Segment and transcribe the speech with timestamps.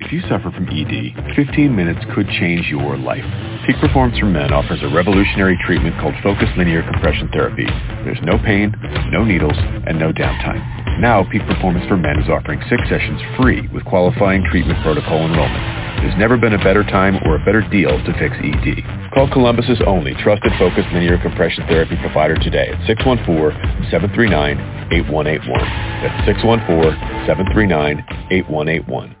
[0.00, 3.20] If you suffer from ED, 15 minutes could change your life.
[3.66, 7.66] Peak Performance for Men offers a revolutionary treatment called Focused Linear Compression Therapy.
[8.00, 8.72] There's no pain,
[9.12, 9.52] no needles,
[9.84, 10.56] and no downtime.
[11.00, 16.00] Now, Peak Performance for Men is offering six sessions free with qualifying treatment protocol enrollment.
[16.00, 19.12] There's never been a better time or a better deal to fix ED.
[19.12, 25.60] Call Columbus's only trusted focused linear compression therapy provider today at 614-739-8181.
[26.00, 26.24] That's
[28.32, 29.20] 614-739-8181.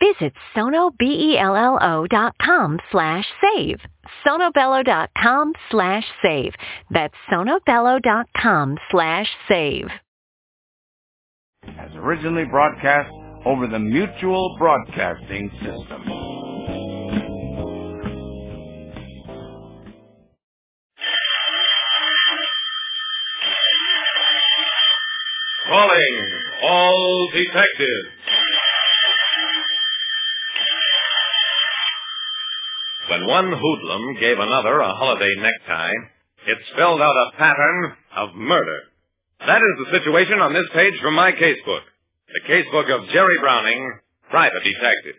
[0.00, 3.78] Visit sonobello.com slash save.
[4.26, 6.52] sonobello.com slash save.
[6.90, 9.88] That's sonobello.com slash save.
[11.64, 13.10] As originally broadcast
[13.44, 16.02] over the Mutual Broadcasting System.
[25.66, 28.39] Calling all detectives.
[33.10, 35.98] When one hoodlum gave another a holiday necktie,
[36.46, 38.80] it spelled out a pattern of murder.
[39.40, 41.82] That is the situation on this page from my casebook.
[42.32, 43.98] The casebook of Jerry Browning,
[44.30, 45.16] private detective.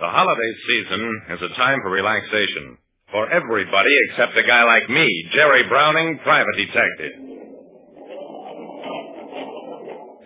[0.00, 2.76] The holiday season is a time for relaxation
[3.10, 7.27] for everybody except a guy like me, Jerry Browning, private detective.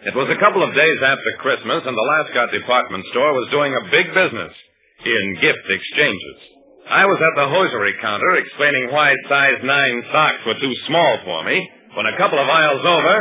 [0.02, 3.70] It was a couple of days after Christmas, and the Lascott department store was doing
[3.70, 4.50] a big business
[5.06, 6.38] in gift exchanges.
[6.90, 11.44] I was at the hosiery counter explaining why size 9 socks were too small for
[11.46, 13.14] me when a couple of aisles over,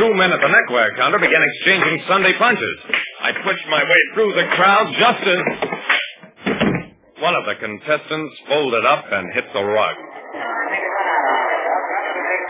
[0.00, 2.78] two men at the neckwear counter began exchanging Sunday punches.
[3.20, 5.40] I pushed my way through the crowd just as
[7.20, 9.96] one of the contestants folded up and hit the rug.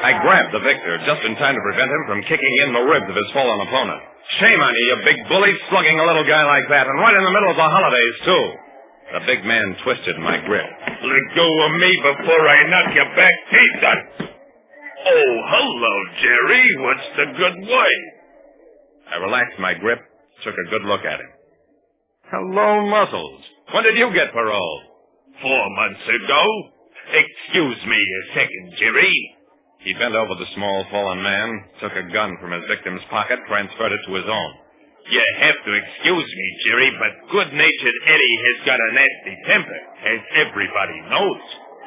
[0.02, 3.06] I grabbed the victor just in time to prevent him from kicking in the ribs
[3.06, 4.02] of his fallen opponent.
[4.42, 7.22] Shame on you, you big bully, slugging a little guy like that, and right in
[7.22, 8.44] the middle of the holidays, too.
[9.14, 10.66] The big man twisted my grip.
[10.66, 14.30] Let go of me before I knock your back teeth out.
[15.06, 16.66] Oh, hello, Jerry.
[16.78, 17.92] What's the good way?
[19.12, 19.98] I relaxed my grip,
[20.42, 21.30] took a good look at him.
[22.30, 23.42] Hello, Muscles.
[23.74, 24.82] When did you get parole?
[25.42, 26.44] Four months ago.
[27.12, 29.36] Excuse me a second, Jerry.
[29.82, 31.48] He bent over the small fallen man,
[31.80, 34.52] took a gun from his victim's pocket, transferred it to his own.
[35.10, 40.20] You have to excuse me, Jerry, but good-natured Eddie has got a nasty temper, as
[40.46, 41.42] everybody knows.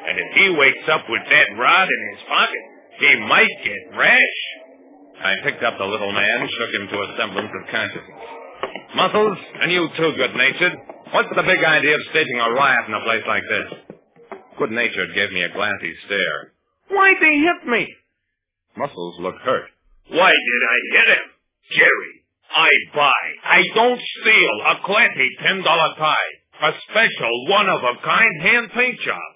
[0.08, 2.64] And if he wakes up with that rod in his pocket,
[3.00, 4.40] he might get rash.
[5.24, 8.22] I picked up the little man, shook him to a semblance of consciousness.
[8.94, 10.76] Muscles, and you too, good-natured.
[11.12, 13.98] What's the big idea of staging a riot in a place like this?
[14.58, 16.55] Good-natured gave me a glassy stare.
[16.88, 17.94] Why'd they hit me?
[18.76, 19.70] Muscles looked hurt.
[20.08, 21.26] Why did I hit him?
[21.76, 22.14] Jerry,
[22.54, 23.22] I buy.
[23.44, 26.30] I don't steal a classy $10 tie.
[26.62, 29.30] A special, one-of-a-kind hand paint job.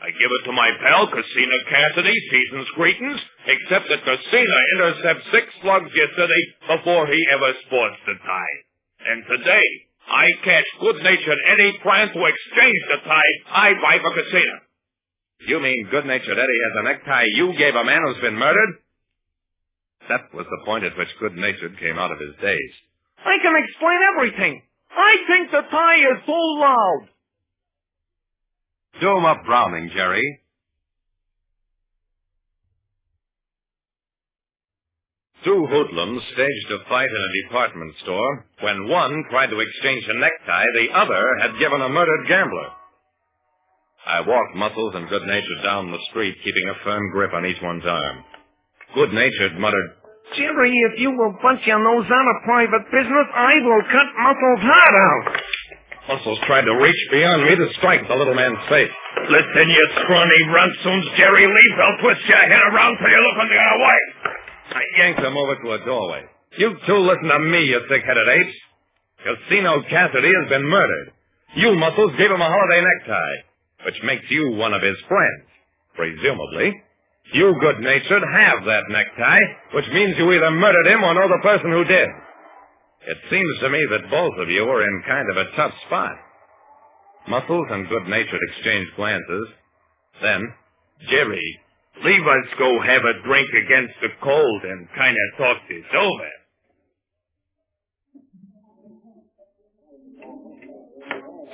[0.00, 5.46] I give it to my pal, Casino Cassidy, season's greetings, except that Casino intercepted six
[5.62, 8.56] slugs yesterday before he ever sports the tie.
[9.08, 9.68] And today,
[10.08, 14.56] I catch good-natured Eddie trying to exchange the tie I buy for Casino.
[15.40, 18.70] You mean good-natured Eddie has a necktie you gave a man who's been murdered?
[20.08, 22.74] That was the point at which good-natured came out of his daze.
[23.18, 24.62] I can explain everything.
[24.90, 27.08] I think the tie is too loud.
[29.00, 30.40] Do him up, Browning, Jerry.
[35.44, 40.18] Two hoodlums staged a fight in a department store when one tried to exchange a
[40.18, 42.68] necktie the other had given a murdered gambler.
[44.06, 47.86] I walked Muscles and Good-Natured down the street, keeping a firm grip on each one's
[47.86, 48.24] arm.
[48.94, 49.90] Good-Natured muttered,
[50.36, 54.64] Jerry, if you will bunch your nose out of private business, I will cut Muscles'
[54.66, 55.26] heart out.
[56.08, 58.90] Muscles tried to reach beyond me to strike the little man's face.
[59.30, 61.74] Listen, you scrawny runtsoons, Jerry Leaf.
[61.80, 64.00] I'll twist your head around till you're looking the other way.
[64.74, 66.22] I yanked him over to a doorway.
[66.58, 68.56] You two listen to me, you thick-headed apes.
[69.24, 71.12] Casino Cassidy has been murdered.
[71.56, 73.36] You muscles gave him a holiday necktie,
[73.84, 75.46] which makes you one of his friends,
[75.94, 76.72] presumably.
[77.32, 79.40] You good-natured have that necktie,
[79.74, 82.08] which means you either murdered him or know the person who did.
[83.06, 86.16] It seems to me that both of you are in kind of a tough spot.
[87.28, 89.48] Muscles and good-natured exchanged glances.
[90.20, 90.42] Then,
[91.08, 91.60] Jerry,
[92.04, 96.30] leave us go have a drink against the cold and kind of talk this over.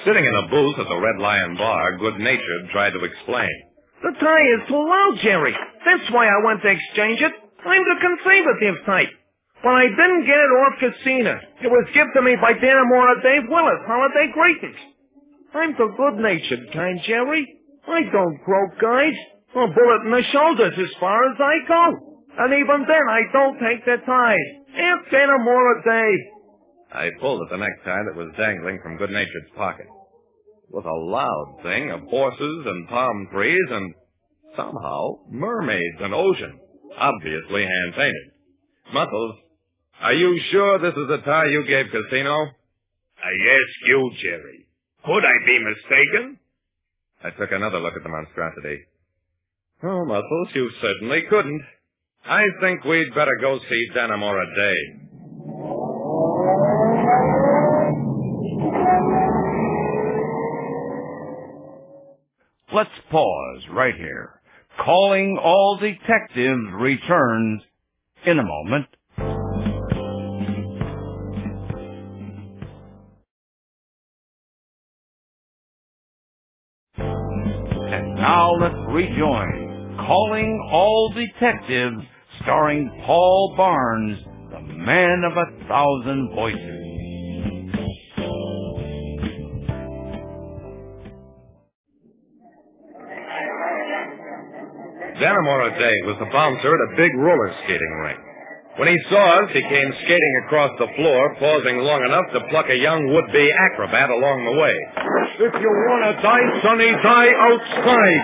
[0.04, 3.52] Sitting in a booth at the Red Lion Bar, good-natured tried to explain.
[4.02, 5.52] The tie is too loud, Jerry.
[5.84, 7.32] That's why I went to exchange it.
[7.64, 9.12] I'm the conservative type.
[9.62, 11.36] But I didn't get it off Casino.
[11.60, 14.80] It was given to me by Dannemora Dave Willis, Holiday Greetings.
[15.52, 17.44] I'm the good-natured kind, Jerry.
[17.86, 19.12] I don't croak guys.
[19.52, 21.84] A bullet in the shoulders as far as I go.
[22.38, 24.48] And even then, I don't take their ties.
[24.72, 26.39] Ask Dannemora Dave.
[26.92, 29.86] I pulled at the necktie that was dangling from Good Natured's pocket.
[29.86, 33.94] It was a loud thing of horses and palm trees and
[34.56, 36.58] somehow mermaids and ocean,
[36.98, 38.30] obviously hand painted.
[38.92, 39.36] Muscles,
[40.00, 42.34] are you sure this is the tie you gave Casino?
[42.34, 42.50] Uh,
[43.22, 44.66] I ask you, Jerry.
[45.04, 46.38] Could I be mistaken?
[47.22, 48.80] I took another look at the monstrosity.
[49.82, 51.62] Oh, Muscles, you certainly couldn't.
[52.24, 55.09] I think we'd better go see Dannemora Dave.
[62.80, 64.40] Let's pause right here.
[64.82, 67.60] Calling all detectives returns
[68.24, 68.86] in a moment.
[76.96, 82.02] And now let's rejoin Calling All Detectives
[82.40, 84.18] starring Paul Barnes,
[84.52, 86.89] the man of a thousand voices.
[95.20, 98.20] Dannemora Dave was the bouncer at a big roller skating rink.
[98.80, 102.70] When he saw us, he came skating across the floor, pausing long enough to pluck
[102.70, 104.76] a young would-be acrobat along the way.
[105.44, 108.22] If you want to die, Sonny, die outside.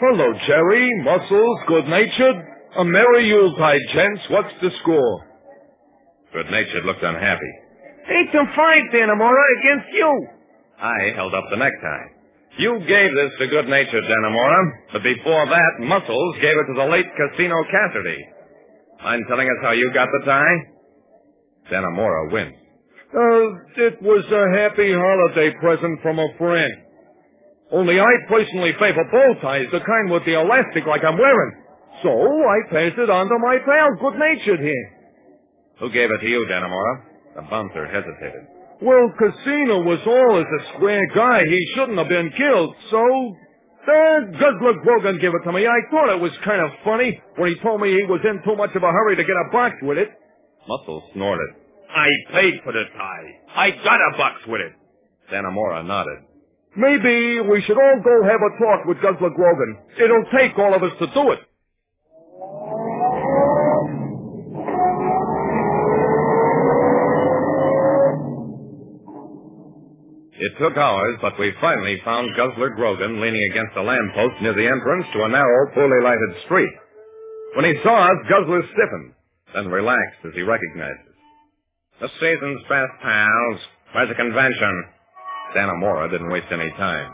[0.00, 0.88] Hello, Jerry.
[1.04, 2.36] Muscles, good-natured.
[2.78, 4.22] A merry Yuletide, gents.
[4.30, 5.26] What's the score?
[6.32, 7.52] Good-natured looked unhappy.
[8.08, 10.26] Eight to five, Dannemora, against you.
[10.80, 12.19] I held up the necktie.
[12.58, 14.62] You gave this to good-natured Dannemora,
[14.92, 18.18] but before that, Muscles gave it to the late Casino Cassidy.
[19.02, 20.58] Mind telling us how you got the tie?
[21.70, 22.58] Dannemora winced.
[23.12, 26.72] Uh, it was a happy holiday present from a friend.
[27.72, 31.52] Only I personally favor bow ties, the kind with the elastic like I'm wearing.
[32.02, 34.96] So I passed it on to my pal, good-natured here.
[35.80, 37.02] Who gave it to you, Dannemora?
[37.36, 38.46] The bouncer hesitated.
[38.82, 41.44] Well, Casino was always a square guy.
[41.44, 43.36] He shouldn't have been killed, so...
[43.80, 45.66] Uh, Guzzler Grogan gave it to me.
[45.66, 48.54] I thought it was kind of funny when he told me he was in too
[48.54, 50.10] much of a hurry to get a box with it.
[50.68, 51.48] Muscle snorted.
[51.88, 53.26] I paid for the tie.
[53.56, 54.72] I got a box with it.
[55.32, 56.18] Dannemora nodded.
[56.76, 59.78] Maybe we should all go have a talk with Guzzler Grogan.
[59.98, 61.40] It'll take all of us to do it.
[70.40, 74.64] It took hours, but we finally found Guzzler Grogan leaning against a lamppost near the
[74.64, 76.72] entrance to a narrow, poorly lighted street.
[77.56, 79.12] When he saw us, Guzzler stiffened,
[79.52, 81.20] then relaxed as he recognized us.
[82.00, 83.60] The season's best, pals.
[83.92, 84.84] Where's the convention?
[85.54, 87.12] Dannemora didn't waste any time.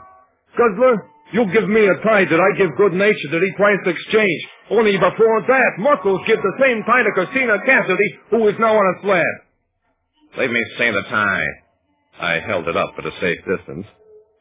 [0.55, 3.91] Guzzler, you give me a tie that I give good nature that he tries to
[3.91, 4.43] exchange.
[4.71, 8.95] Only before that, Muscles give the same tie to Casino Cassidy, who is now on
[8.95, 9.35] a sled.
[10.39, 11.66] Leave me see the tie.
[12.21, 13.87] I held it up at a safe distance.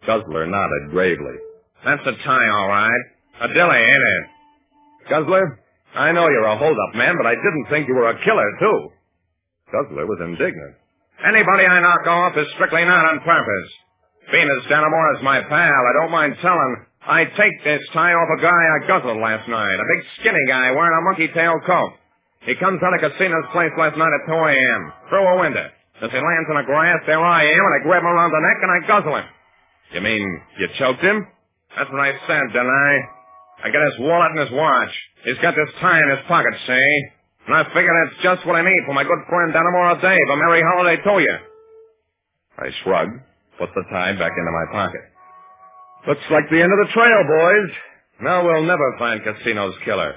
[0.07, 1.35] Guzzler nodded gravely.
[1.83, 3.03] That's a tie, all right.
[3.41, 4.23] A dilly, ain't it?
[5.09, 5.59] Guzzler,
[5.95, 8.89] I know you're a hold-up man, but I didn't think you were a killer, too.
[9.71, 10.75] Guzzler was indignant.
[11.25, 13.69] Anybody I knock off is strictly not on purpose.
[14.31, 16.75] Being as Dannemora is my pal, I don't mind telling.
[17.07, 19.75] I take this tie off a guy I guzzled last night.
[19.75, 21.93] A big skinny guy wearing a monkey tail coat.
[22.41, 24.93] He comes out of Casino's place last night at 2 a.m.
[25.09, 25.67] through a window.
[26.01, 28.43] As he lands in the grass, there I am, and I grab him around the
[28.43, 29.27] neck and I guzzle him.
[29.93, 31.27] You mean you choked him?
[31.75, 32.91] That's what I said, didn't I?
[33.63, 34.91] I got his wallet and his watch.
[35.23, 36.91] He's got this tie in his pocket, see?
[37.47, 40.27] And I figure that's just what I need for my good friend Dannemora Dave.
[40.33, 41.37] A merry holiday to you.
[42.57, 43.19] I shrugged,
[43.57, 45.01] put the tie back into my pocket.
[46.07, 47.71] Looks like the end of the trail, boys.
[48.21, 50.15] No, we'll never find Casino's killer.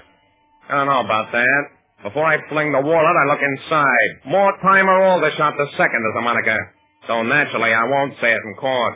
[0.68, 1.62] I don't know about that.
[2.02, 4.30] Before I fling the wallet, I look inside.
[4.30, 6.74] More time or Aldershot the second is a moniker.
[7.08, 8.94] So naturally, I won't say it in court.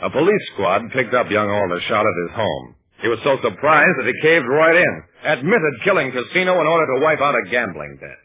[0.00, 2.74] A police squad picked up young Aldershot at his home.
[3.02, 7.00] He was so surprised that he caved right in, admitted killing Casino in order to
[7.02, 8.22] wipe out a gambling debt.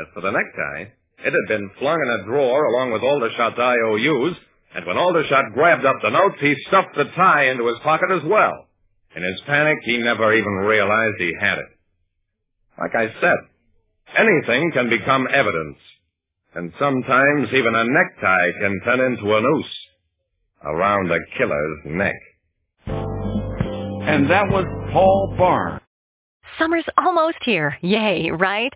[0.00, 0.90] As for the necktie,
[1.24, 4.36] it had been flung in a drawer along with Aldershot's IOUs,
[4.74, 8.22] and when Aldershot grabbed up the notes, he stuffed the tie into his pocket as
[8.24, 8.66] well.
[9.16, 11.66] In his panic, he never even realized he had it.
[12.78, 13.36] Like I said,
[14.16, 15.78] anything can become evidence,
[16.54, 19.76] and sometimes even a necktie can turn into a noose
[20.62, 22.20] around a killer's neck.
[22.86, 25.80] And that was Paul Barnes.
[26.58, 27.76] Summer's almost here.
[27.80, 28.72] Yay, right?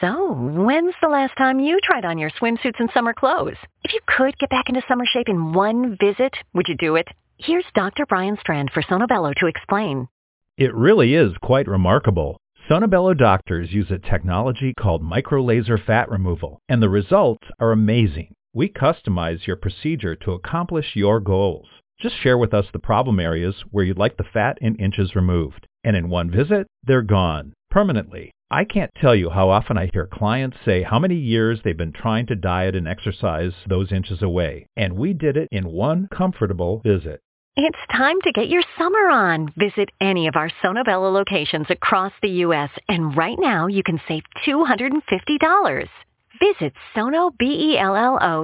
[0.00, 3.56] So, when's the last time you tried on your swimsuits and summer clothes?
[3.84, 7.08] If you could get back into summer shape in one visit, would you do it?
[7.38, 8.06] Here's Dr.
[8.06, 10.08] Brian Strand for Sonobello to explain.
[10.56, 12.36] It really is quite remarkable.
[12.68, 18.34] Sonobello doctors use a technology called microlaser fat removal, and the results are amazing.
[18.54, 21.66] We customize your procedure to accomplish your goals.
[22.00, 25.66] Just share with us the problem areas where you'd like the fat in inches removed.
[25.84, 28.30] And in one visit, they're gone permanently.
[28.52, 31.94] I can't tell you how often I hear clients say how many years they've been
[31.94, 36.82] trying to diet and exercise those inches away, and we did it in one comfortable
[36.84, 37.22] visit.
[37.56, 39.54] It's time to get your summer on.
[39.56, 42.68] Visit any of our Sonobello locations across the U.S.
[42.90, 45.88] and right now you can save $250.
[46.38, 48.40] Visit sonobello.com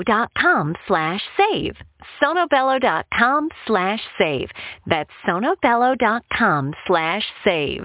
[0.87, 1.75] slash save.
[2.23, 4.49] sonobello.com slash save.
[4.87, 7.85] That's sonobello.com slash save.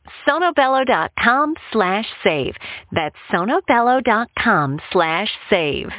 [0.27, 2.55] sonobello.com slash save.
[2.91, 5.89] That's sonobello.com slash save.